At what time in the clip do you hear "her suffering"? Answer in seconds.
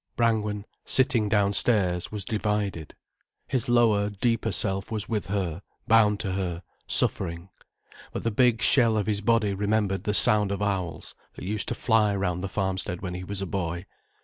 6.31-7.49